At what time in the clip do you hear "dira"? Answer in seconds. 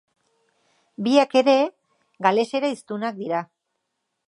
3.23-3.43